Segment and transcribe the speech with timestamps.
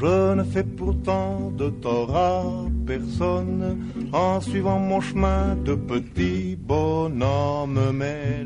[0.00, 2.42] Je ne fais pourtant de tort à
[2.86, 3.78] personne
[4.12, 8.02] en suivant mon chemin de petit bonhomme.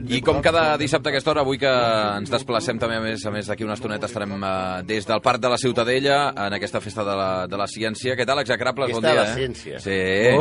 [0.08, 1.68] I com cada dissabte a aquesta hora, avui que
[2.18, 5.40] ens desplacem també, a més a més d'aquí una estoneta, estarem eh, des del Parc
[5.42, 8.14] de la Ciutadella, en aquesta festa de la, de la ciència.
[8.18, 8.92] Què tal, Exagrables?
[8.92, 9.38] Bon Festa dia, de la eh?
[9.40, 9.80] ciència.
[9.82, 9.98] Sí.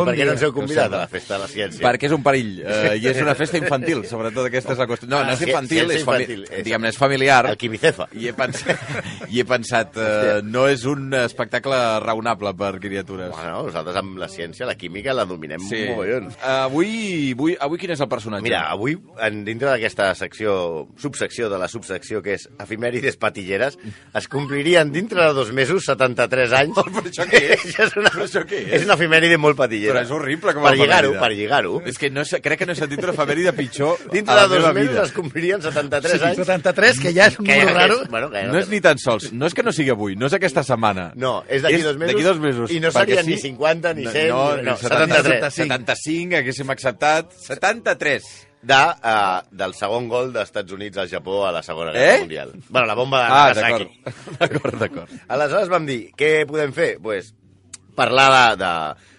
[0.07, 1.83] Per què no ens heu convidat a la festa de la ciència?
[1.87, 5.09] Perquè és un perill, eh, i és una festa infantil, sobretot aquesta és la qüestió.
[5.11, 7.41] No, Ah, no és ci- infantil, és, fami infantil, és- diguem-ne, és familiar.
[7.53, 8.07] El quimicefa.
[8.13, 8.85] I he pensat,
[9.31, 13.29] i he pensat eh, no és un espectacle raonable per criatures.
[13.35, 15.75] Bueno, nosaltres amb la ciència, la química, la dominem Sí.
[15.75, 15.85] sí.
[15.89, 16.37] mogollons.
[16.43, 18.43] Avui, avui, avui quin és el personatge?
[18.43, 23.77] Mira, avui, en, dintre d'aquesta secció, subsecció de la subsecció, que és efimèrides patilleres,
[24.13, 26.75] es complirien dintre de dos mesos 73 anys.
[26.97, 27.65] Però això què és?
[27.87, 28.73] és una, Però això què és?
[28.81, 29.93] És una efimèride molt patillera.
[29.99, 31.81] Però és horrible com a Per lligar-ho, per lligar-ho.
[31.85, 34.91] És que no, crec que no he sentit una efemèride pitjor Dintre de dos mesos
[34.93, 35.03] vida.
[35.03, 36.37] es complirien 73 anys.
[36.37, 38.01] 73, que ja és un Que número ja raro.
[38.03, 40.25] és- Bueno, que No és ni tan sols, no és que no sigui avui, no
[40.27, 40.86] és aquesta setmana.
[41.15, 42.13] No, és d'aquí dos mesos.
[42.13, 42.71] D'aquí dos mesos.
[42.71, 45.53] I no serien ni 50, ni 100, no, no, ni 73.
[45.53, 47.31] 75, haguéssim acceptat.
[47.33, 48.23] 73.
[48.67, 52.19] de, uh, del segon gol dels Estats Units al Japó a la Segona Guerra Eh?
[52.19, 52.51] Mundial.
[52.69, 53.83] Bueno, la bomba de Ah, Nagasaki.
[54.01, 54.39] d'acord.
[54.39, 55.09] D'acord, d'acord.
[55.27, 56.97] Aleshores vam dir, què podem fer?
[56.99, 57.33] pues,
[57.95, 58.71] parlar de,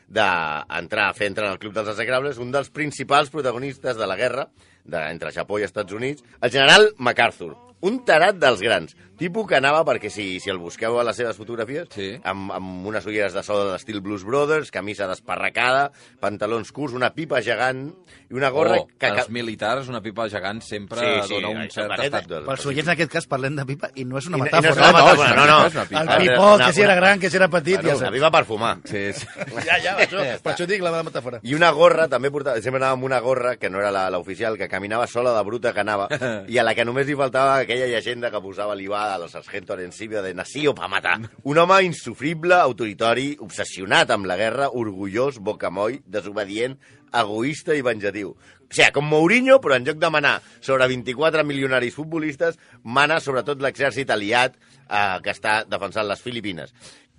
[0.09, 0.27] de,
[0.69, 4.17] d'entrar a fer entrar en el Club dels Execrables un dels principals protagonistes de la
[4.17, 4.49] guerra
[4.85, 9.57] de, entre Japó i Estats Units, el general MacArthur, un tarat dels grans, tipus que
[9.59, 12.13] anava, perquè si, si el busqueu a les seves fotografies, Sí.
[12.23, 15.91] amb, amb unes ulleres de sol de l'estil Blues Brothers, camisa desparracada,
[16.21, 17.89] pantalons curts, una pipa gegant
[18.31, 19.09] i una gorra oh, que...
[19.11, 22.45] els militars, una pipa gegant sempre dona un cert aquest- estat.
[22.47, 24.51] Pels oients, en aquest cas, parlem de pipa i no és una I no- i
[24.51, 24.69] metàfora.
[24.69, 25.59] no és una No, no, metàfora, no, no.
[25.73, 26.03] una pipa.
[26.03, 28.45] El pipó, que si era gran, que si era petit, Bueno, ja una pipa per
[28.45, 28.77] fumar.
[28.85, 29.27] Sí, sí.
[29.69, 31.41] Ja, ja, això, per això dic la metàfora.
[31.43, 34.57] I una gorra, també portava, sempre anava amb una gorra, que no era la- l'oficial,
[34.57, 36.09] que caminava sola de bruta que anava,
[36.49, 39.75] i a la que només li faltava aquella llegenda que posava l'Ibà a los sargento
[39.75, 41.19] Arencibio de nació pa matar.
[41.45, 46.79] Un home insufrible, autoritori, obsessionat amb la guerra, orgullós, bocamoll, desobedient,
[47.13, 48.31] egoista i venjatiu.
[48.33, 53.61] O sigui, com Mourinho, però en lloc de manar sobre 24 milionaris futbolistes, mana sobretot
[53.61, 56.73] l'exèrcit aliat eh, que està defensant les Filipines.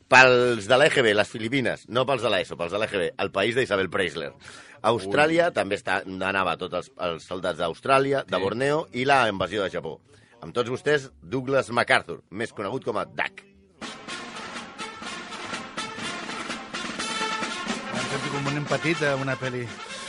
[0.09, 3.93] Pels de l'EGB, les Filipines, no pels de l'ESO, pels de l'EGB, el país d'Isabel
[3.93, 4.31] Preisler.
[4.81, 8.41] Austràlia també està, anava tots els, els soldats d'Austràlia, de Sí.
[8.41, 9.99] Borneo i la invasió de Japó.
[10.39, 13.43] Amb tots vostès, Douglas MacArthur, més conegut com a Duck.
[17.89, 19.65] Em sento com un nen petit d'una pel·li.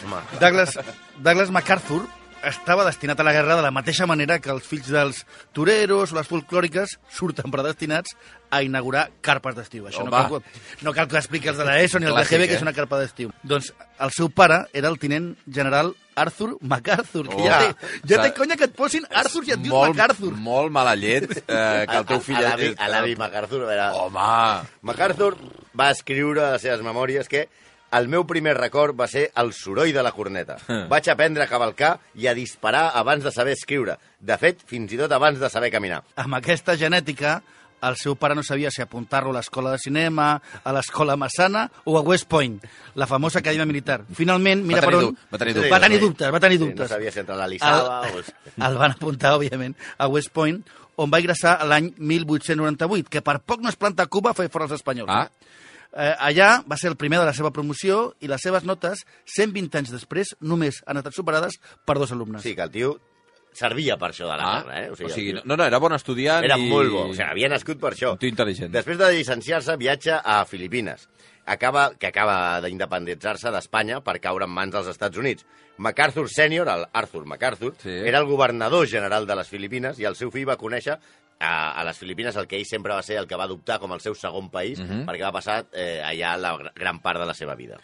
[0.06, 0.78] Home, Douglas,
[1.18, 2.04] Douglas MacArthur
[2.44, 6.16] estava destinat a la guerra de la mateixa manera que els fills dels toreros o
[6.16, 8.14] les folclòriques surten predestinats
[8.50, 9.86] a inaugurar carpes d'estiu.
[9.86, 10.28] Això no Home.
[10.28, 12.56] cal, que- no cal que expliqui els de l'ESO ni el Clàssic, DGB, que eh?
[12.56, 13.30] és una carpa d'estiu.
[13.42, 17.44] Doncs el seu pare era el tinent general Arthur MacArthur, que Oh.
[17.46, 20.32] ja, té, ja té conya que et posin Arthur i et dius molt, MacArthur.
[20.36, 22.36] molt mala llet eh, que el teu fill...
[22.36, 23.92] A, a, l'avi- a l'avi MacArthur era...
[23.94, 25.36] Home, MacArthur
[25.78, 27.46] va escriure a les seves memòries que
[27.92, 30.58] el meu primer record va ser el soroll de la corneta.
[30.90, 33.96] Vaig aprendre a cavalcar i a disparar abans de saber escriure.
[34.20, 36.02] De fet, fins i tot abans de saber caminar.
[36.16, 37.40] amb aquesta genètica,
[37.82, 41.96] el seu pare no sabia si apuntar-lo a l'escola de cinema, a l'escola Massana o
[41.96, 42.58] a West Point,
[42.94, 44.02] la famosa acadèmia militar.
[44.14, 45.16] Finalment, mira per on...
[45.32, 45.72] va tenir dubtes.
[45.72, 46.90] Va tenir dubtes, va tenir Sí, no dubtes.
[46.92, 48.20] sabia si entrar a la Lissaba o...
[48.68, 50.60] el van apuntar, òbviament, a West Point,
[51.00, 54.50] on va ingressar l'any 1898, que per poc no es planta a Cuba a fer
[54.52, 55.08] fora els espanyols.
[55.08, 55.24] Ah.
[55.24, 59.78] Eh, allà va ser el primer de la seva promoció i les seves notes, 120
[59.80, 62.42] anys després, només han estat superades per dos alumnes.
[62.42, 62.98] Sí, que el tio
[63.52, 64.90] servia per això de la ah, guerra, eh?
[64.90, 66.68] o sigui, el tio no, no, era bon estudiant era i...
[66.70, 67.06] molt bo.
[67.08, 68.14] O sigui, havia nascut per això.
[68.14, 68.70] Un tio intel·ligent.
[68.74, 71.08] Després de llicenciar-se, viatja a Filipines,
[71.50, 75.46] acaba, que acaba d'independitzar-se d'Espanya per caure en mans dels Estats Units.
[75.80, 77.90] MacArthur Sènior, el Arthur MacArthur, Sí.
[77.90, 80.98] era el governador general de les Filipines i el seu fill va conèixer
[81.40, 83.92] a, a les Filipines el que ell sempre va ser el que va adoptar com
[83.96, 85.06] el seu segon país, Mhm.
[85.08, 87.78] perquè va passar eh, allà la gra- gran part de la seva vida.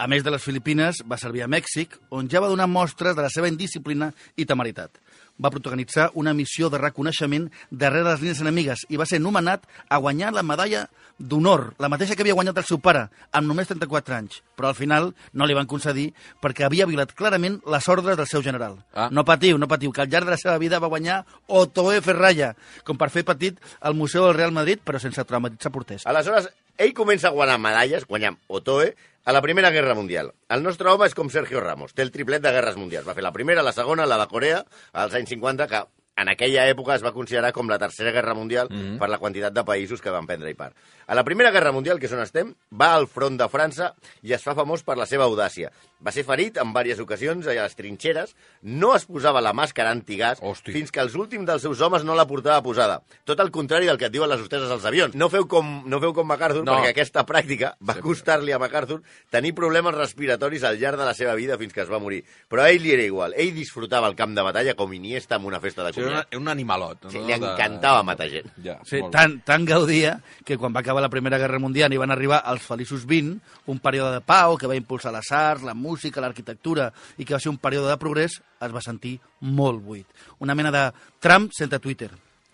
[0.00, 3.22] A més de les Filipines, va servir a Mèxic, on ja va donar mostres de
[3.22, 4.96] la seva indisciplina i temeritat.
[5.42, 9.98] Va protagonitzar una missió de reconeixement darrere les línies enemigues i va ser nomenat a
[9.98, 10.86] guanyar la medalla
[11.18, 14.40] d'honor, la mateixa que havia guanyat el seu pare, amb només 34 anys.
[14.56, 16.08] Però al final no li van concedir
[16.42, 18.78] perquè havia violat clarament les ordres del seu general.
[18.92, 19.08] Ah.
[19.12, 22.52] No patiu, no patiu, que al llarg de la seva vida va guanyar Otoe Ferraya,
[22.84, 26.06] com per fer petit al Museu del Real Madrid, però sense traumatitzar porters.
[26.10, 28.92] Aleshores, ell comença a guanyar medalles, guanyant Otoe,
[29.24, 30.32] a la Primera Guerra Mundial.
[30.48, 33.06] El nostre home és com Sergio Ramos, té el triplet de guerres mundials.
[33.06, 35.82] Va fer la primera, la segona, la de Corea, als anys 50, que
[36.22, 38.80] en aquella època es va considerar com la Tercera Guerra Mundial mm.
[38.80, 38.98] -hmm.
[38.98, 40.76] per la quantitat de països que van prendre-hi part.
[41.06, 44.32] A la Primera Guerra Mundial, que és on estem, va al front de França i
[44.32, 45.70] es fa famós per la seva audàcia.
[46.04, 50.38] Va ser ferit en diverses ocasions a les trinxeres, no es posava la màscara antigàs
[50.42, 50.72] Hosti.
[50.72, 53.02] fins que els últims dels seus homes no la portava posada.
[53.24, 55.14] Tot el contrari del que et diuen les hostesses als avions.
[55.14, 56.74] No feu com, no feu com MacArthur, No.
[56.74, 59.00] perquè aquesta pràctica va costar-li a MacArthur
[59.30, 62.24] tenir problemes respiratoris al llarg de la seva vida fins que es va morir.
[62.48, 63.34] Però a ell li era igual.
[63.36, 66.26] Ell disfrutava el camp de batalla com Iniesta en una festa de era comiat.
[66.34, 67.10] una- un animalot.
[67.10, 67.26] Sí, no?
[67.26, 68.50] li De- encantava matar gent.
[68.62, 72.10] Ja, Sí, tant, tant gaudia que quan va acabar la Primera Guerra Mundial i van
[72.10, 75.91] arribar els feliços 20, un període de pau que va impulsar les arts, la música,
[76.22, 80.06] l'arquitectura i que va ser un període de progrés, es va sentir molt buit.
[80.40, 80.86] Una mena de
[81.20, 82.10] Trump sense Twitter.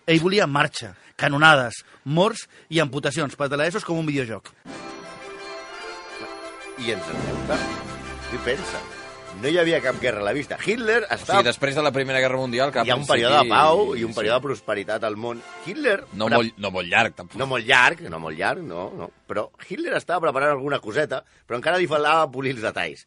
[0.09, 4.49] Ell volia marxa, canonades, morts i amputacions, per de l'ESO és com un videojoc.
[6.79, 7.75] I ens en anem tard.
[8.29, 8.79] Tu pensa,
[9.41, 10.57] no hi havia cap guerra a la vista.
[10.63, 11.39] Hitler O estava...
[11.39, 12.71] sigui, després de la Primera Guerra Mundial...
[12.73, 15.41] Que Hi ha un període de pau i un període de prosperitat al món.
[15.67, 15.99] Hitler...
[16.13, 17.37] No, pre- molt, no molt llarg, tampoc.
[17.41, 19.09] No molt llarg, no molt llarg, no, no.
[19.29, 23.05] Però Hitler estava preparant alguna coseta, però encara li faltava polir els detalls.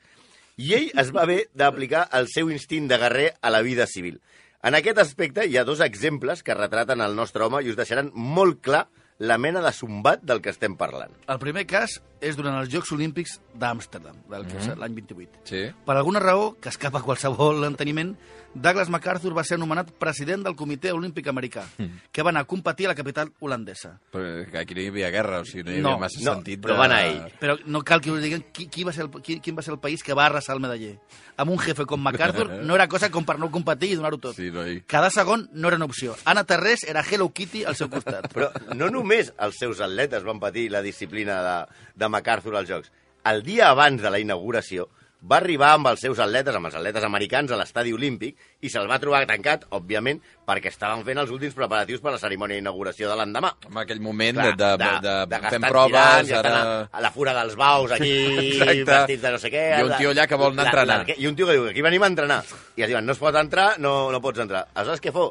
[0.63, 4.21] I ell es va haver d'aplicar el seu instint de guerrer a la vida civil.
[4.63, 8.13] En aquest aspecte hi ha dos exemples que retraten el nostre home i us deixaran
[8.15, 8.85] molt clar
[9.23, 11.15] la mena de sombat del que estem parlant.
[11.31, 15.43] El primer cas és durant els Jocs Olímpics d'Amsterdam, del que és l'any 28.
[15.47, 15.65] Sí.
[15.87, 18.17] Per alguna raó, que escapa a qualsevol enteniment,
[18.55, 21.65] Douglas MacArthur va ser anomenat president del Comitè Olímpic Americà,
[22.13, 23.95] que va anar a competir a la capital holandesa.
[24.13, 26.61] Però aquí no hi havia guerra, o sigui, no hi havia No, massa no, sentit
[26.61, 26.79] però de...
[26.83, 27.23] va anar ell.
[27.41, 29.73] Però no cal que us diguin qui, qui, va ser el, qui, quin va ser
[29.75, 30.99] el país que va arrasar el medaller.
[31.41, 34.37] Amb un jefe com MacArthur no era cosa com per no competir i donar-ho tot.
[34.37, 34.83] Sí, noi.
[34.87, 36.15] Cada segon no era una opció.
[36.29, 38.29] Anna Terrés era Hello Kitty al seu costat.
[38.37, 41.59] Però no només els seus atletes van patir la disciplina de,
[41.95, 42.93] de MacArthur als Jocs.
[43.29, 44.89] El dia abans de la inauguració
[45.23, 48.89] va arribar amb els seus atletes, amb els atletes americans, a l'estadi olímpic i se'l
[48.91, 50.19] va trobar tancat, òbviament,
[50.49, 53.53] perquè estaven fent els últims preparatius per la cerimònia d'ininauguració de l'endemà.
[53.71, 56.65] En aquell moment Clar, de, de, de, de, fem estan proves, tirant, ara...
[56.65, 58.11] a, a la fura dels baus, aquí,
[58.49, 58.83] Exacte.
[58.91, 59.65] vestits de no sé què.
[59.79, 61.01] I un tio allà que vol anar a entrenar.
[61.15, 62.43] I un tio que diu, aquí venim a entrenar.
[62.75, 64.67] I es diuen, no es pot entrar, no, no pots entrar.
[64.75, 65.31] Aleshores, què fa?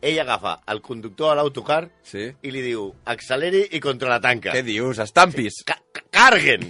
[0.00, 2.28] Ell agafa el conductor de l'autocar Sí.
[2.42, 4.52] i li diu, acceleri i contra la tanca.
[4.54, 4.98] Què dius?
[5.02, 5.62] Estampis!
[5.66, 6.68] Ca ca- carguen!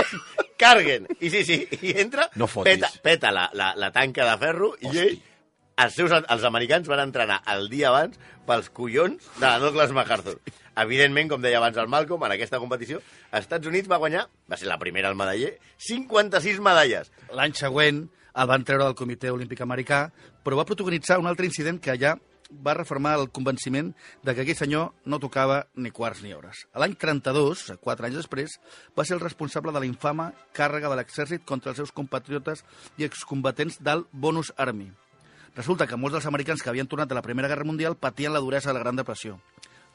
[0.58, 1.06] carguen!
[1.20, 2.74] I sí, sí, i entra, No fotis.
[2.76, 4.98] peta, peta la, la, la tanca de ferro i Hosti.
[5.04, 5.18] ell,
[5.84, 10.38] els, seus, els americans van entrenar el dia abans pels collons de la Douglas MacArthur.
[10.76, 14.58] Evidentment, com deia abans el Malcolm, en aquesta competició, als Estats Units va guanyar, va
[14.60, 17.10] ser la primera al medaller, 56 medalles.
[17.32, 18.04] L'any següent
[18.36, 20.06] el van treure del Comitè Olímpic Americà,
[20.44, 22.14] però va protagonitzar un altre incident que allà
[22.50, 26.66] va reformar el convenciment de que aquell senyor no tocava ni quarts ni hores.
[26.74, 28.58] L'any 32, o sigui, quatre anys després,
[28.98, 32.64] va ser el responsable de la infama càrrega de l'exèrcit contra els seus compatriotes
[32.98, 34.90] i excombatents del Bonus Army.
[35.56, 38.42] Resulta que molts dels americans que havien tornat de la Primera Guerra Mundial patien la
[38.44, 39.38] duresa de la Gran Depressió.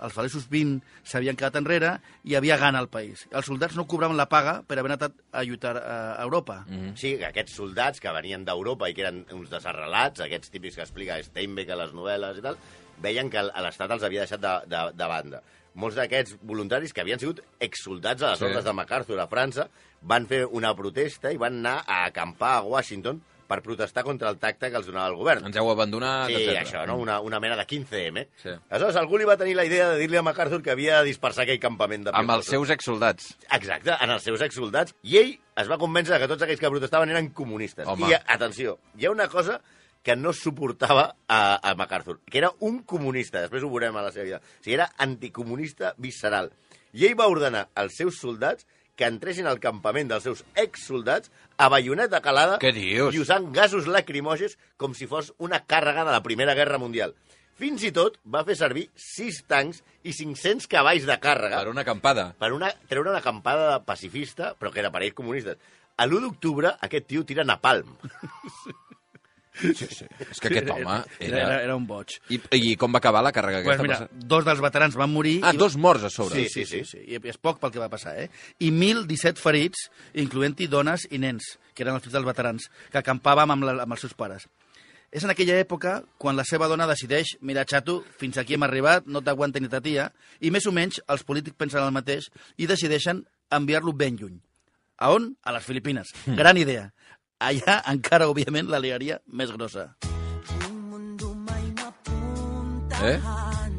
[0.02, 1.92] Els feliços 20 s'havien quedat enrere
[2.26, 3.28] i havia gana al país.
[3.32, 6.64] Els soldats no cobraven la paga per haver anat a lluitar a Europa.
[6.68, 6.96] Mm.
[6.98, 10.86] Sí, que aquests soldats que venien d'Europa i que eren uns desarrelats, aquests típics que
[10.88, 12.58] explica Steinbeck a les novel·les i tal,
[13.02, 15.42] veien que l'Estat els havia deixat de, de, de banda.
[15.80, 18.44] Molts d'aquests voluntaris que havien sigut exsoldats a les Sí.
[18.44, 18.50] sí.
[18.50, 19.70] ordres de MacArthur a França
[20.02, 23.22] van fer una protesta i van anar a acampar a Washington
[23.52, 25.44] per protestar contra el tacte que els donava el govern.
[25.50, 26.62] Ens heu abandonat, Sí, etcètera.
[26.64, 26.96] això, no?
[27.04, 28.24] Una, una mena de 15M.
[28.40, 28.54] Sí.
[28.70, 31.44] Aleshores, algú li va tenir la idea de dir-li a MacArthur que havia de dispersar
[31.44, 33.34] aquell campament de Amb els seus exsoldats.
[33.52, 34.96] Exacte, en els seus exsoldats.
[35.04, 37.86] I ell es va convèncer que tots aquells que protestaven eren comunistes.
[37.92, 38.08] Home.
[38.08, 39.60] I, atenció, hi ha una cosa
[40.02, 44.14] que no suportava a, a MacArthur, que era un comunista, després ho veurem a la
[44.16, 44.40] seva vida.
[44.42, 46.50] O sigui, era anticomunista visceral.
[46.98, 48.66] I ell va ordenar als seus soldats
[49.02, 53.16] que entressin al campament dels seus exsoldats a baioneta calada Què dius?
[53.18, 57.16] i usant gasos lacrimògens com si fos una càrrega de la Primera Guerra Mundial.
[57.62, 61.82] Fins i tot va fer servir 6 tancs i 500 cavalls de càrrega Per una
[61.86, 62.24] acampada.
[62.40, 65.58] per una, treure una acampada pacifista, però que era per ells comunistes.
[65.98, 67.92] A l'1 d'octubre, aquest tio tira napalm.
[68.64, 68.72] Sí,
[69.76, 70.06] sí.
[70.30, 71.76] És que aquest home Era, era, era...
[71.76, 72.16] un boig.
[72.34, 73.84] I, I com va acabar la càrrega Pues aquesta?
[73.84, 74.28] mira, passa?
[74.34, 75.38] dos dels veterans van morir...
[75.44, 76.44] Ah, i- dos morts a sobre.
[76.44, 77.04] Sí, Sí, sí, sí.
[77.16, 78.30] I és poc pel que va passar, eh?
[78.60, 83.54] I 1.017 ferits, incloent-hi dones i nens, que eren els fills dels veterans, que acampàvem
[83.56, 84.48] amb, la, amb els seus pares.
[85.12, 89.04] És en aquella època quan la seva dona decideix mira, xato, fins aquí hem arribat,
[89.12, 90.06] no t'aguanta ni ta tia,
[90.40, 94.38] i més o menys els polítics pensen el mateix i decideixen enviar-lo ben lluny.
[95.02, 95.32] A on?
[95.44, 96.12] A les Filipines.
[96.38, 96.94] Gran idea.
[97.42, 99.88] Allà encara, òbviament, la liaria més grossa.
[103.02, 103.18] Eh?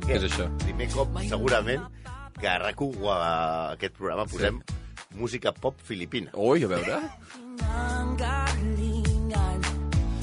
[0.02, 0.49] Què és això?
[0.64, 1.85] Primer cop, segurament,
[2.40, 4.59] que a rac aquest programa posem
[5.14, 6.33] música pop filipina.
[6.35, 6.99] Ui, a veure.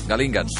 [0.09, 0.53] Galingans.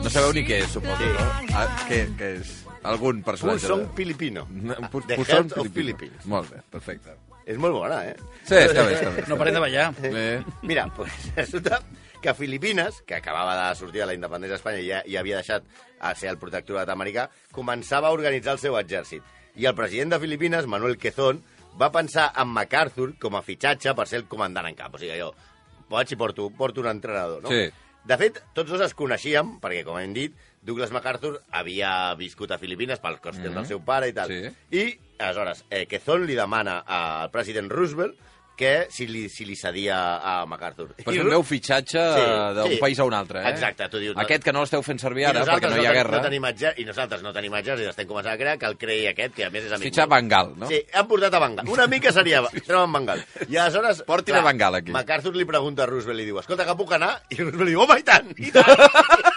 [0.00, 1.10] No sabeu ni què és, suposo, Sí.
[1.16, 1.56] no?
[1.56, 2.52] Ah, què, què és?
[2.84, 3.66] Algun personatge.
[3.66, 4.46] Pusong de- filipino.
[4.90, 5.70] Pusong of filipino.
[5.74, 6.26] Philippines.
[6.26, 7.16] Molt bé, perfecte.
[7.46, 8.16] És molt bona, eh?
[8.44, 9.24] Sí, està bé, està bé.
[9.30, 9.88] No parem de ballar.
[10.00, 10.26] Bé.
[10.62, 11.80] Mira, pues, resulta
[12.20, 15.64] que Filipines, que acabava de sortir de la independència d'Espanya i ja, ja havia deixat
[16.00, 19.24] a ser el protectorat americà, començava a organitzar el seu exèrcit.
[19.56, 21.40] I el president de Filipines, Manuel Quezón,
[21.80, 24.94] va pensar en MacArthur com a fitxatge per ser el comandant en cap.
[24.94, 25.32] O sigui, jo
[25.90, 27.50] vaig i porto, porto un entrenador, no?
[27.50, 27.70] Sí.
[28.06, 32.58] De fet, tots dos es coneixíem, perquè, com hem dit, Douglas MacArthur havia viscut a
[32.60, 33.60] Filipines pels qüestions mm -hmm.
[33.60, 34.28] del seu pare i tal.
[34.28, 34.50] Sí.
[34.76, 34.84] I,
[35.20, 38.18] aleshores, eh, Quezón li demana al president Roosevelt
[38.60, 40.90] que si li, si li cedia a MacArthur.
[40.92, 42.76] Per I fer un Ru- meu fitxatge Sí, sí, d'un sí.
[42.82, 43.48] país a un altre, eh?
[43.54, 44.12] Exacte, tu dius...
[44.20, 46.18] Aquest que no l'esteu fent servir I ara, perquè nosaltres no hi ha guerra.
[46.18, 46.74] No tenim exer...
[46.76, 49.50] I nosaltres no tenim exèrcit, estem començant a crear que el creï aquest, que a
[49.54, 50.06] més és amic Fitxar.
[50.12, 50.68] Bengal, no?
[50.68, 51.72] Sí, han portat a Bengal.
[51.72, 53.24] Una mica seria treure en Bengal.
[53.48, 54.04] I aleshores...
[54.04, 54.92] Portin a Bengal, aquí.
[54.92, 57.14] MacArthur li pregunta a Roosevelt i diu, escolta, que puc anar?
[57.32, 58.76] I Roosevelt li diu, home, i tant, i tant.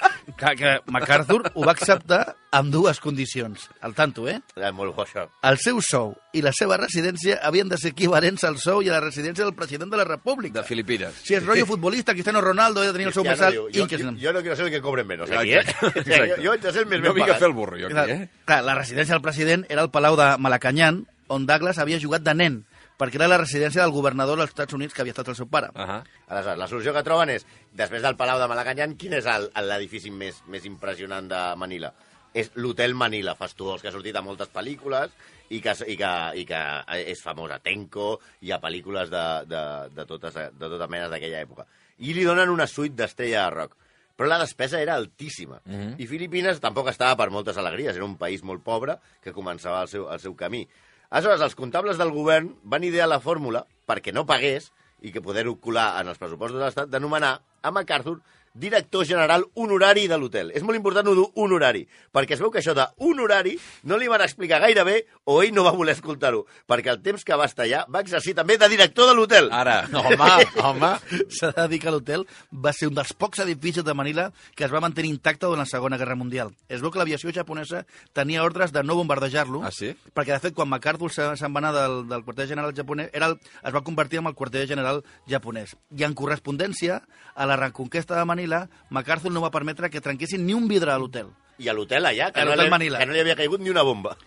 [0.44, 3.70] Que, que MacArthur ho va acceptar amb dues condicions.
[3.82, 4.40] Al tanto, eh?
[4.76, 5.24] Molt bo, això.
[5.48, 8.98] El seu sou i la seva residència havien de ser equivalents al sou i a
[8.98, 10.60] la residència del president de la República.
[10.62, 11.16] De Filipines.
[11.24, 13.56] Si és rotllo futbolista, Cristiano Ronaldo ha de tenir el sou més alt.
[13.56, 15.64] diu, jo, jo, jo no quiero ser el que cobren menos aquí, eh?
[16.04, 17.40] Sigui, jo, jo haig de ser el més no ben pagat.
[17.40, 18.30] fer el burro, jo aquí, eh?
[18.46, 22.34] Clar, la residència del president era el Palau de Malacanyan, on Douglas havia jugat de
[22.36, 22.60] nen,
[22.98, 25.70] perquè era la residència del governador dels Estats Units que havia estat el seu pare.
[25.76, 26.04] Uh -huh.
[26.28, 30.12] Aleshores, la solució que troben és, després del Palau de Malacanyan, quin és el- l'edifici
[30.12, 31.94] més, més impressionant de Manila?
[32.34, 35.12] És l'Hotel Manila, fastuós, que ha sortit a moltes pel·lícules
[35.50, 39.90] i que, i que, i que és famós a Tenco i a pel·lícules de, de,
[39.94, 41.66] de, totes, de tota mena d'aquella època.
[42.00, 43.76] I li donen una suite d'estrella de rock.
[44.16, 45.60] Però la despesa era altíssima.
[45.66, 45.96] Mm -hmm.
[46.00, 47.96] I Filipines tampoc estava per moltes alegries.
[47.96, 50.68] Era un país molt pobre que començava el seu, el seu camí.
[51.13, 54.72] Aleshores, els comptables del govern van idear la fórmula perquè no pagués
[55.05, 58.15] i que poder-ho colar en els pressupostos de l'Estat d'anomenar a MacArthur
[58.53, 60.51] director general honorari de l'hotel.
[60.53, 63.57] És molt important ho honorari, perquè es veu que això de honorari
[63.89, 64.95] no li van explicar gaire bé
[65.25, 68.36] o ell no va voler escoltar-ho, perquè el temps que va estar allà va exercir
[68.36, 69.50] també de director de l'hotel.
[69.51, 70.29] Ara, home,
[70.62, 70.91] home...
[71.33, 74.72] S'ha de dir que l'hotel va ser un dels pocs edificis de Manila que es
[74.72, 76.51] va mantenir intacte durant la Segona Guerra Mundial.
[76.69, 79.93] Es veu que l'aviació japonesa tenia ordres de no bombardejar-lo, Ah, sí?
[80.13, 83.31] perquè, de fet, quan MacArthur se- se'n va anar del, del quarter general japonès, era
[83.31, 85.75] el, es va convertir en el quarter general japonès.
[85.98, 87.01] I en correspondència
[87.36, 88.43] a la reconquesta de Manila,
[88.90, 91.32] MacArthur no va permetre que trenquessin ni un vidre a l'hotel.
[91.58, 93.00] I a l'hotel allà, que, A no Manila.
[93.00, 94.18] que no li havia caigut ni una bomba.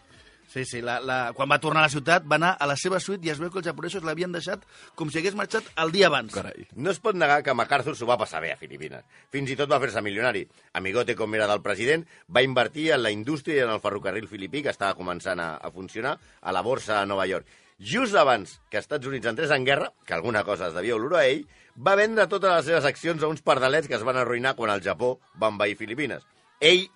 [0.47, 3.01] Sí, sí, la, la, quan va tornar a la ciutat va anar a la seva
[3.03, 4.63] suite i es veu que els japonesos l'havien deixat
[4.95, 6.33] com si hagués marxat el dia abans.
[6.33, 6.69] Carai.
[6.79, 9.05] No es pot negar que MacArthur s'ho va passar bé a Filipines.
[9.35, 10.47] Fins i tot va fer-se milionari.
[10.79, 14.63] Amigote, com era del president, va invertir en la indústria i en el ferrocarril filipí,
[14.63, 17.47] que estava començant a, a funcionar, a la borsa a Nova York.
[17.79, 21.21] Just abans que els Estats Units entrés en guerra, que alguna cosa es devia olorar
[21.21, 21.43] a ell,
[21.77, 24.81] va vendre totes les seves accions a uns pardalets que es van arruïnar quan el
[24.81, 26.25] Japó va envair Filipines.
[26.61, 26.87] Ell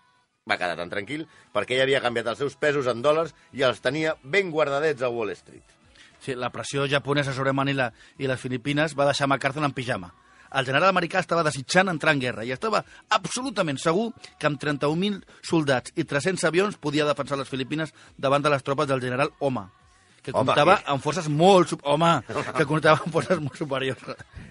[0.48, 3.82] va quedar tan tranquil perquè ell havia canviat els seus pesos en dòlars i els
[3.84, 5.76] tenia ben guardadets a Wall Street.
[6.20, 10.14] Sí, la pressió japonesa sobre Manila i les Filipines va deixar MacArthur en pijama.
[10.56, 12.80] El general americà estava desitjant entrar en guerra i estava
[13.12, 14.08] absolutament segur
[14.40, 18.88] que amb 31.000 soldats i 300 avions podia defensar les Filipines davant de les tropes
[18.88, 19.68] del general Oma,
[20.22, 21.72] que Home, comptava que- amb forces molt...
[21.82, 22.10] Home,
[22.58, 24.02] que comptava amb forces molt superiors.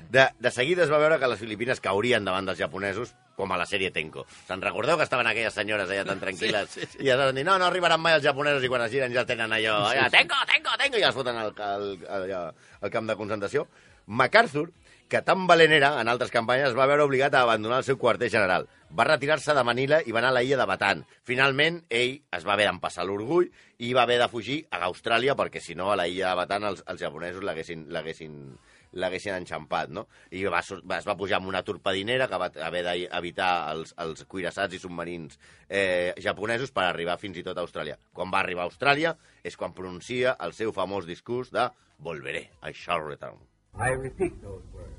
[0.10, 3.58] De, de seguida es va veure que les Filipines caurien davant dels japonesos, com a
[3.62, 4.24] la sèrie Tenko.
[4.48, 6.72] Se'n recordeu que estaven aquelles senyores allà tan tranquil·les?
[6.74, 7.04] Sí, sí, sí.
[7.06, 9.24] I aleshores van dir, no, no arribaran mai els japonesos, i quan es giren ja
[9.30, 12.42] tenen allò, allà, Tenko, Tenko, Tenko, i els foten al, al, allà,
[12.82, 13.68] al camp de concentració.
[14.08, 14.72] MacArthur,
[15.10, 17.98] que tan valent era en altres campanyes, es va veure obligat a abandonar el seu
[18.02, 18.66] quarter general.
[18.90, 21.04] Va retirar-se de Manila i va anar a la illa de Bataan.
[21.28, 23.50] Finalment, ell es va haver d'empassar l'orgull
[23.86, 26.66] i va haver de fugir a Austràlia perquè, si no, a la illa de Bataan
[26.72, 30.08] els, els japonesos l'haguessin enxampat, no?
[30.34, 34.74] I va, es va pujar amb una torpedinera que va haver d'evitar els, els cuirassats
[34.74, 35.38] i submarins
[35.70, 38.00] eh, japonesos per arribar fins i tot a Austràlia.
[38.12, 39.14] Quan va arribar a Austràlia
[39.46, 41.70] és quan pronuncia el seu famós discurs de
[42.00, 43.38] Volveré, I shall return.
[43.78, 44.98] I repeat those words.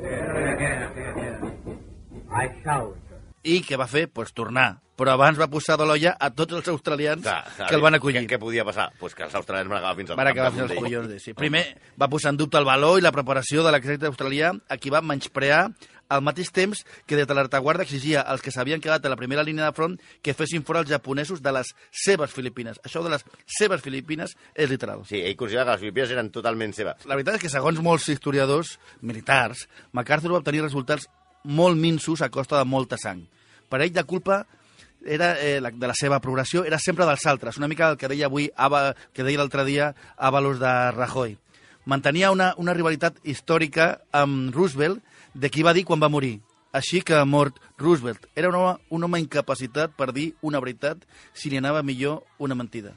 [0.00, 1.78] Again, again, again.
[2.30, 3.07] I shall return.
[3.48, 4.06] I què va fer?
[4.12, 4.74] Pues tornar.
[4.98, 8.24] Però abans va posar de l'olla a tots els australians que el van acollir.
[8.24, 8.88] Què, què podia passar?
[8.98, 11.36] Pues que els australians van acabar fins al Van acabar fins als collons sí.
[11.38, 11.62] Primer
[12.00, 15.00] va posar en dubte el valor i la preparació de l'exèrcit australià, a qui va
[15.00, 15.68] menysprear
[16.08, 19.16] al mateix temps que des de la retaguarda exigia als que s'havien quedat a la
[19.20, 21.72] primera línia de front que fessin fora els japonesos de les
[22.04, 22.80] seves Filipines.
[22.84, 23.24] Això de les
[23.58, 25.04] seves Filipines és literal.
[25.08, 27.06] Sí, ell considerava que les Filipines eren totalment seves.
[27.06, 31.06] La veritat és que, segons molts historiadors militars, MacArthur va obtenir resultats
[31.44, 33.28] molt minsos a costa de molta sang.
[33.68, 34.42] Per ell, la culpa
[35.04, 38.08] era, eh, la, de la seva progressió era sempre dels altres, una mica el que
[38.08, 41.36] deia avui, Ava, que deia l'altre dia Avalos de Rajoy.
[41.88, 45.00] Mantenia una, una rivalitat històrica amb Roosevelt
[45.34, 46.38] de qui va dir quan va morir.
[46.76, 48.26] Així que ha mort Roosevelt.
[48.36, 52.58] Era un home, un home incapacitat per dir una veritat si li anava millor una
[52.58, 52.92] mentida.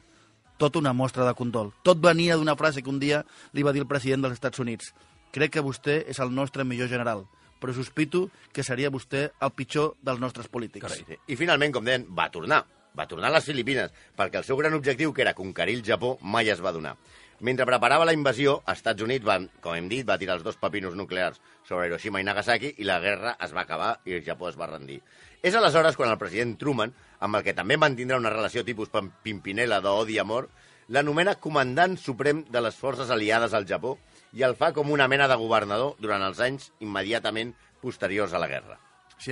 [0.59, 1.71] Tot una mostra de condol.
[1.87, 3.23] Tot venia d'una frase que un dia
[3.53, 4.91] li va dir el president dels Estats Units.
[5.31, 7.23] Crec que vostè és el nostre millor general,
[7.61, 10.97] però sospito que seria vostè el pitjor dels nostres polítics.
[11.05, 11.17] Sí.
[11.29, 12.63] I finalment, com deien, va tornar.
[12.97, 16.17] Va tornar a les Filipines, perquè el seu gran objectiu, que era conquerir el Japó,
[16.21, 16.97] mai es va donar.
[17.39, 20.57] Mentre preparava la invasió, els Estats Units, van, com hem dit, va tirar els dos
[20.59, 24.49] papinos nuclears sobre Hiroshima i Nagasaki i la guerra es va acabar i el Japó
[24.51, 24.99] es va rendir.
[25.41, 26.91] És aleshores quan el president Truman,
[27.23, 30.49] amb el que també mantindrà una relació tipus pim- Pimpinela d'odi i amor,
[30.91, 33.95] l'anomena comandant suprem de les forces aliades al Japó
[34.33, 38.49] i el fa com una mena de governador durant els anys immediatament posteriors a la
[38.51, 38.79] guerra.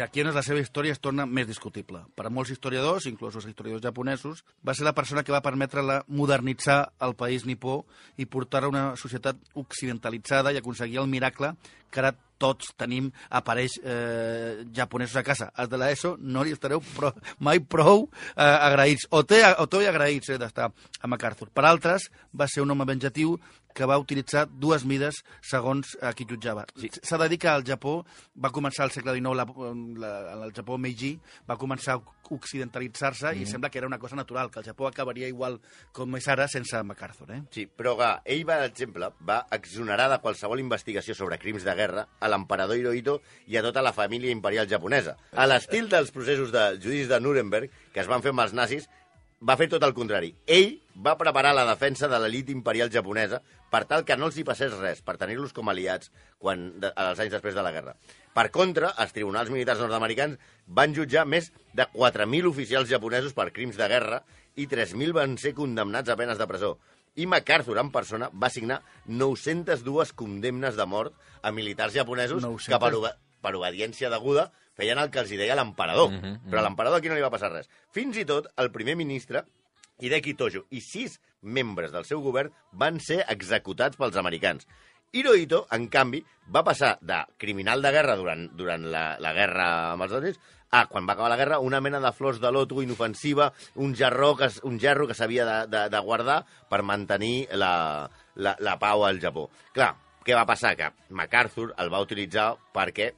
[0.04, 2.04] Aquí on és la seva història es torna més discutible.
[2.14, 5.82] Per a molts historiadors, inclús els historiadors japonesos, va ser la persona que va permetre
[5.82, 7.80] la modernitzar el país nipó
[8.16, 11.56] i portar a una societat occidentalitzada i aconseguir el miracle
[11.90, 15.50] que ara tots tenim aparells eh, japonesos a casa.
[15.58, 19.88] Els de l'ESO no li estareu pro, mai prou eh, agraïts, o té, o té
[19.90, 21.50] agraïts eh, d'estar a MacArthur.
[21.50, 23.40] Per altres, va ser un home venjatiu
[23.74, 26.66] que va utilitzar dues mides segons a qui jutjava.
[26.76, 28.00] S'ha de dir que al Japó
[28.36, 29.46] va començar al segle XIX, la,
[30.04, 30.14] la,
[30.48, 31.14] el Japó Meiji
[31.50, 35.28] va començar a occidentalitzar-se i sembla que era una cosa natural, que el Japó acabaria
[35.28, 35.60] igual
[35.96, 37.30] com és ara sense MacArthur.
[37.34, 37.40] Eh?
[37.56, 42.06] Sí, però que ell, per exemple, va exonerar de qualsevol investigació sobre crims de guerra
[42.20, 45.18] a l'emperador Hirohito i a tota la família imperial japonesa.
[45.34, 48.90] A l'estil dels processos de judicis de Nuremberg, que es van fer amb els nazis,
[49.40, 50.34] va fer tot el contrari.
[50.46, 50.74] Ell
[51.06, 53.40] va preparar la defensa de l'elit imperial japonesa
[53.72, 57.22] per tal que no els hi passés res, per tenir-los com aliats quan, de, als
[57.24, 57.96] anys després de la guerra.
[58.36, 63.80] Per contra, els tribunals militars nord-americans van jutjar més de 4.000 oficials japonesos per crims
[63.80, 64.24] de guerra
[64.60, 66.76] i 3.000 van ser condemnats a penes de presó.
[67.20, 72.70] I MacArthur, en persona, va signar 902 condemnes de mort a militars japonesos 900?
[72.70, 76.12] que per, per obediència deguda feien el que els hi deia l'emperador.
[76.12, 76.52] Mhm, mhm.
[76.52, 77.70] Però a l'emperador aquí no li va passar res.
[77.92, 79.44] Fins i tot el primer ministre,
[80.00, 84.68] Hideki Tojo, i sis membres del seu govern van ser executats pels americans.
[85.12, 86.22] Hirohito, en canvi,
[86.54, 90.86] va passar de criminal de guerra durant, durant la, la guerra amb els Units a,
[90.86, 94.50] quan va acabar la guerra, una mena de flors de loto inofensiva, un gerro que,
[94.64, 99.20] un gerro que s'havia de, de, de guardar per mantenir la, la, la pau al
[99.20, 99.48] Japó.
[99.74, 100.76] Clar, què va passar?
[100.78, 103.12] Que MacArthur el va utilitzar perquè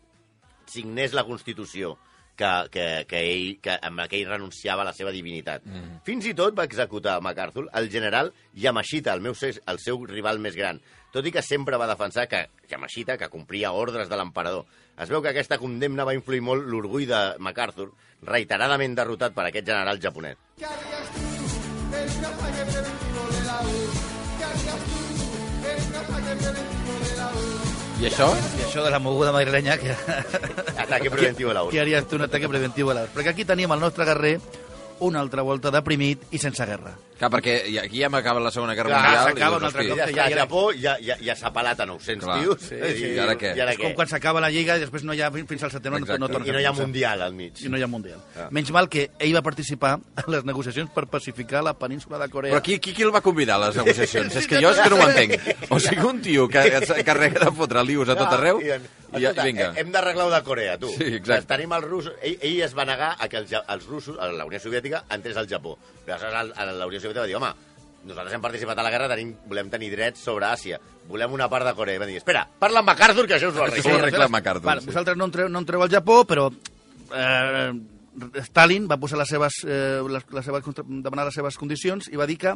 [0.72, 1.98] signés la Constitució
[2.36, 5.66] que, que, que ell, que, amb la que ell renunciava a la seva divinitat.
[5.68, 6.02] Mm.
[6.08, 10.58] Fins i tot va executar MacArthur el general Yamashita, el, meu, el seu rival més
[10.58, 10.82] gran,
[11.12, 14.66] tot i que sempre va defensar que Yamashita, que complia ordres de l'emperador.
[15.02, 17.92] Es veu que aquesta condemna va influir molt l'orgull de MacArthur,
[18.28, 20.40] reiteradament derrotat per aquest general japonès.
[28.02, 28.32] I això?
[28.34, 29.94] I això de la moguda madrilenya, que,
[30.82, 33.12] Ataque preventiu a la que haries tu un ataque preventiu a l'art.
[33.14, 34.40] Perquè aquí tenim el nostre guerrer
[35.02, 36.94] una altra volta deprimit i sense guerra.
[37.22, 39.26] Clar, perquè aquí ja m'acaba la Segona Guerra Clar, Mundial.
[39.28, 39.98] s'acaba un altre cop.
[40.00, 42.40] Ja, que ja, ja- ja- Japó ja, ja, ja s'ha pelat a 900 Clar.
[42.42, 42.62] tios.
[42.66, 43.06] Sí, i, sí.
[43.14, 43.52] I ara què?
[43.56, 43.96] I ara És com què?
[43.96, 46.20] quan s'acaba la Lliga i després no hi ha, fins al setembre no, Exacte.
[46.20, 46.72] no torna I no hi ha.
[46.72, 47.54] Mundial al mig.
[47.62, 48.20] I no hi ha Mundial.
[48.36, 48.48] Ah.
[48.50, 52.54] Menys mal que ell va participar en les negociacions per pacificar la península de Corea.
[52.56, 54.36] Però qui, qui, qui el va convidar a les negociacions?
[54.36, 55.38] és que jo és que no ho entenc.
[55.70, 58.80] O sigui, un tio que es carrega de fotre lius a tot arreu I,
[59.12, 59.72] i, ja, escolta, vinga.
[59.76, 60.90] he- Hem d'arreglar-ho de Corea, tu.
[60.96, 61.48] Sí, exacte.
[61.56, 62.14] Tenim els russos...
[62.22, 65.38] Ell, ell es va negar a que els, els russos, a la Unió Soviètica, entrés
[65.38, 65.78] al Japó.
[66.06, 67.52] Però aleshores el- la Unió Soviètica va dir, home,
[68.06, 71.68] nosaltres hem participat a la guerra, tenim, volem tenir drets sobre Àsia, volem una part
[71.68, 71.96] de Corea.
[71.96, 74.66] I van dir, espera, parla amb MacArthur, que això us ho Això ho arregla MacArthur,
[74.66, 74.88] Vale, sí.
[74.94, 76.48] Vosaltres no entreu, no entreu al Japó, però
[77.14, 77.72] eh,
[78.48, 82.26] Stalin va posar les seves, eh, les, les seves, demanar les seves condicions i va
[82.28, 82.56] dir que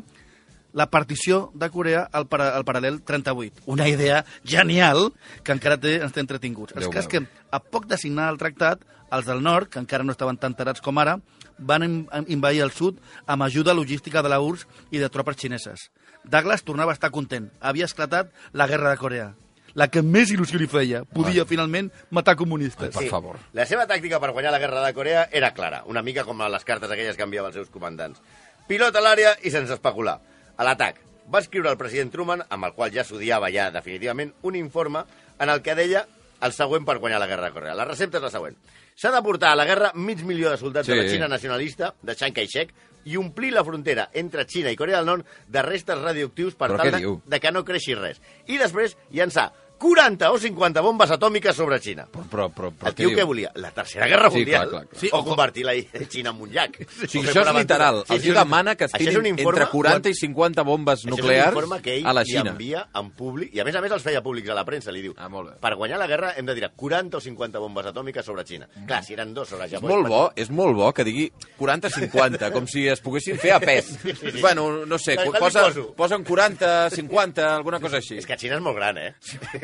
[0.76, 3.64] la partició de Corea al, para, al paral·lel 38.
[3.72, 6.76] Una idea genial que encara té, ens té entretinguts.
[6.76, 8.84] Déu El cas que, a poc de signar el tractat,
[9.16, 11.16] els del nord, que encara no estaven tan tarats com ara,
[11.58, 15.88] van in- invair el sud amb ajuda logística de la URSS i de tropes xineses.
[16.26, 17.48] Douglas tornava a estar content.
[17.62, 19.32] Havia esclatat la guerra de Corea.
[19.76, 21.04] La que més il·lusió li feia.
[21.04, 22.94] Podia, finalment, matar comunistes.
[22.96, 23.40] Per favor.
[23.54, 26.48] La seva tàctica per guanyar la guerra de Corea era clara, una mica com a
[26.50, 28.20] les cartes aquelles que enviava els seus comandants.
[28.68, 30.20] Pilota a l'àrea i sense especular.
[30.58, 31.02] A l'atac.
[31.34, 35.04] Va escriure el president Truman, amb el qual ja s'odiava ja definitivament, un informe
[35.40, 36.06] en el que deia
[36.46, 37.74] el següent per guanyar la guerra de Corea.
[37.76, 38.56] La recepta és la següent.
[38.96, 40.94] S'ha de portar a la guerra mig milió de soldats Sí.
[40.94, 42.74] de la Xina nacionalista, de Chiang Kai-shek,
[43.06, 46.78] i omplir la frontera entre Xina i Corea del Nord de restes radioactius per Però
[46.78, 47.22] tal de, diu?
[47.26, 48.22] de que no creixi res.
[48.48, 52.06] I després llançar 40 o 50 bombes atòmiques sobre Xina.
[52.12, 53.52] Però, però, però, però El tio què volia?
[53.56, 54.70] La tercera guerra Sí, mundial?
[54.70, 55.00] clar, clar, clar.
[55.02, 55.74] Sí, o convertir la
[56.10, 56.80] Xina en un llac?
[56.82, 58.04] O sigui, això és literal.
[58.10, 61.08] El tio demana que es és tirin un informe- entre 40 i 50 bombes Això
[61.08, 62.52] és un nuclears informe que ell a la li Xina.
[62.52, 65.02] envia en públic, i a més a més els feia públics a la premsa, li
[65.02, 68.44] diu, Ah, per guanyar la guerra hem de tirar 40 o 50 bombes atòmiques sobre
[68.46, 68.68] Xina.
[68.88, 69.88] Clar, si eren dos sobre És Japó...
[69.88, 73.86] molt bo, és molt bo que digui 40-50, com si es poguessin fer a pes.
[74.02, 74.42] sí.
[74.42, 78.18] Bueno, no sé, li posa, posen 40, 50, alguna cosa així.
[78.18, 79.16] És que Xina és molt gran, eh?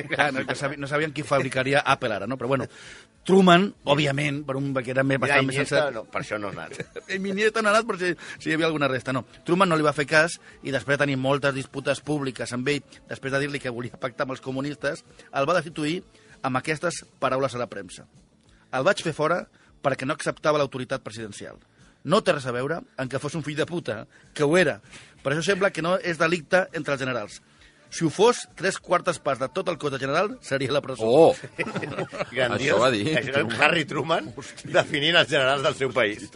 [0.11, 2.37] Clar, no, que sabi, no sabien qui fabricaria Apple ara, no?
[2.39, 2.67] Però bueno,
[3.27, 5.91] Truman, òbviament, per un que era més, Mira, bastant més sensat...
[5.93, 6.79] no, per això no ha anat.
[7.07, 9.23] El Iniesta no ha anat per si, si hi havia alguna resta, no.
[9.45, 12.81] Truman no li va fer cas i després de tenir moltes disputes públiques amb ell,
[13.09, 15.99] després de dir-li que volia pactar amb els comunistes, el va destituir
[16.41, 18.07] amb aquestes paraules a la premsa.
[18.73, 19.43] El vaig fer fora
[19.83, 21.59] perquè no acceptava l'autoritat presidencial.
[22.03, 24.79] No té res a veure en que fos un fill de puta, que ho era.
[25.21, 27.41] Per això sembla que no és delicte entre els generals.
[27.91, 31.03] Si ho fos, tres quartes parts de tot el cos de general seria la presó.
[31.03, 31.35] Oh!
[32.31, 32.61] Grandiós.
[32.61, 33.03] Això va dir.
[33.19, 34.31] Això era Harry Truman
[34.63, 36.29] definint els generals del seu país.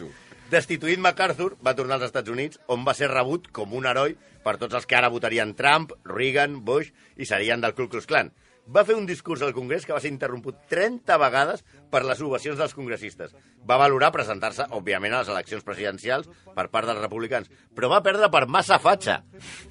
[0.52, 4.14] Destituït MacArthur, va tornar als Estats Units, on va ser rebut com un heroi
[4.44, 8.30] per tots els que ara votarien Trump, Reagan, Bush i serien del Ku Klux Klan.
[8.66, 12.58] Va fer un discurs al Congrés que va ser interromput 30 vegades per les ovacions
[12.58, 13.36] dels congressistes.
[13.66, 16.26] Va valorar presentar-se, òbviament, a les eleccions presidencials
[16.56, 19.20] per part dels republicans, però va perdre per massa fatxa.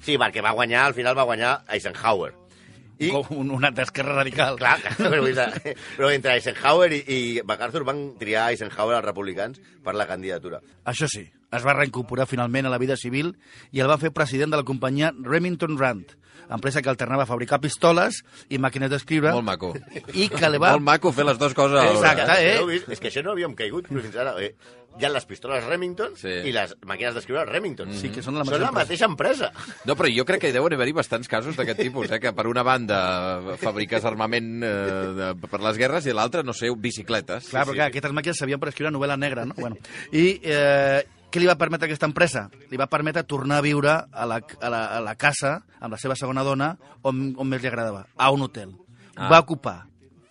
[0.00, 2.32] Sí, perquè va guanyar, al final va guanyar Eisenhower.
[2.96, 4.56] I, Com un, una d'esquerra radical.
[4.56, 4.78] Clar,
[5.98, 10.62] però entre Eisenhower i, i MacArthur van triar Eisenhower als republicans per la candidatura.
[10.88, 13.34] Això sí, es va reincorporar finalment a la vida civil
[13.72, 16.16] i el va fer president de la companyia Remington Rand,
[16.50, 19.32] empresa que alternava a fabricar pistoles i màquines d'escriure.
[19.34, 19.72] Molt maco.
[20.14, 20.72] I que li va...
[20.76, 21.94] Molt maco fer les dues coses alhora.
[22.14, 22.56] Exacte, eh?
[22.60, 22.90] Heu vist?
[22.92, 24.34] És que això no havíem caigut però fins ara.
[24.42, 24.52] Eh?
[24.96, 26.30] Hi ha les pistoles Remington Sí.
[26.48, 27.90] i les màquines d'escriure Remington.
[27.92, 29.50] Sí, que són la són la mateixa empresa.
[29.84, 32.20] No, però jo crec que hi deuen haver-hi bastants casos d'aquest tipus, eh?
[32.22, 33.00] que per una banda
[33.60, 34.70] fabriques armament eh,
[35.18, 37.50] de, per les guerres i l'altra, no sé, bicicletes.
[37.52, 39.58] Clar, però clar, aquestes màquines sabien per escriure novel·la negra, no?
[39.58, 39.76] Bueno,
[40.16, 42.46] I eh, què li va permetre aquesta empresa?
[42.70, 46.00] Li va permetre tornar a viure a la, a la, a la casa amb la
[46.00, 48.72] seva segona dona on, on més li agradava, a un hotel.
[49.16, 49.28] Ah.
[49.32, 49.82] Va ocupar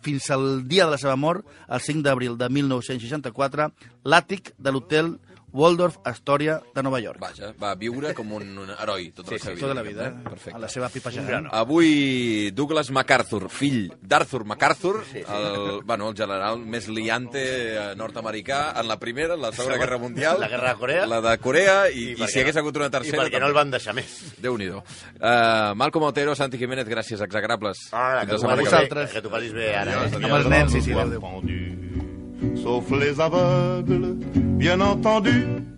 [0.05, 3.71] fins al dia de la seva mort, el 5 d'abril de 1964,
[4.05, 5.15] l'àtic de l'hotel
[5.56, 7.20] Waldorf Astoria de Nova York.
[7.24, 9.62] Vaja, va viure com un, un heroi tota la seva vida.
[9.63, 10.13] Tota la vida, eh?
[10.26, 10.60] a Perfecte.
[10.60, 11.48] la seva pipa gegant.
[11.56, 17.41] Avui Douglas MacArthur, fill d'Arthur MacArthur, el, bueno, el general més liante
[17.72, 21.06] eh, nord-americà en la primera, en la segona guerra mundial, La guerra de Corea.
[21.08, 23.15] la de Corea, i, i, per si hagués no- hagut una tercera...
[23.24, 24.20] I perquè no el van deixar més.
[24.44, 24.84] Déu-n'hi-do.
[25.15, 27.88] Uh, Malcom Otero, Santi Jiménez, gràcies, exagrables.
[27.96, 30.02] Ara, Fins que, que que tu passis bé ara.
[30.12, 32.60] Amb els nens, sí, sí, adéu, adéu.
[32.62, 34.18] Sauf les aveugles,
[34.58, 35.75] bien entendu.